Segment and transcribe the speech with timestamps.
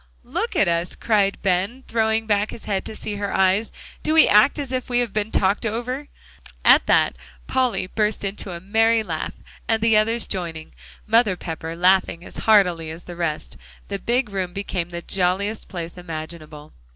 [0.23, 3.71] "Look at us," cried Ben, throwing back his head to see her eyes.
[4.01, 6.07] "Do we act as if we had been talked over?"
[6.65, 9.33] At that, Polly burst into a merry laugh;
[9.67, 10.73] and the others joining,
[11.05, 13.57] Mother Pepper laughing as heartily as the rest,
[13.89, 16.73] the big room became the jolliest place imaginable.